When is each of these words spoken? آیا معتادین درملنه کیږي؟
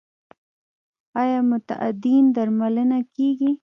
آیا 1.21 1.39
معتادین 1.49 2.23
درملنه 2.35 2.99
کیږي؟ 3.15 3.51